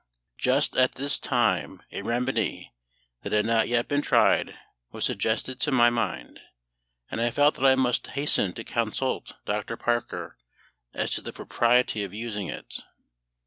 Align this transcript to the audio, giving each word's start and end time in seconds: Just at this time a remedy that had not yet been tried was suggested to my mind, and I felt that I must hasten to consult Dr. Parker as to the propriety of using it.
Just 0.39 0.75
at 0.75 0.93
this 0.95 1.19
time 1.19 1.83
a 1.91 2.01
remedy 2.01 2.73
that 3.21 3.33
had 3.33 3.45
not 3.45 3.67
yet 3.67 3.87
been 3.87 4.01
tried 4.01 4.57
was 4.91 5.05
suggested 5.05 5.59
to 5.59 5.71
my 5.71 5.91
mind, 5.91 6.39
and 7.11 7.21
I 7.21 7.29
felt 7.29 7.53
that 7.53 7.65
I 7.67 7.75
must 7.75 8.07
hasten 8.07 8.53
to 8.53 8.63
consult 8.63 9.33
Dr. 9.45 9.77
Parker 9.77 10.39
as 10.95 11.11
to 11.11 11.21
the 11.21 11.31
propriety 11.31 12.03
of 12.03 12.15
using 12.15 12.47
it. 12.47 12.79